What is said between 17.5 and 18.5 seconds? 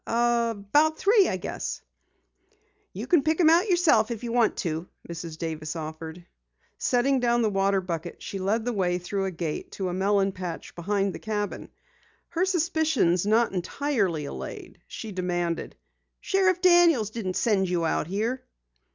you out here?"